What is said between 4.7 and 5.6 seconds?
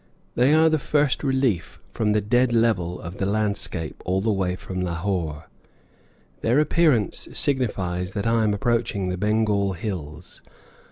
Lahore;